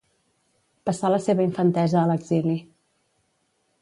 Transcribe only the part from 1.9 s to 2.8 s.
a l'exili.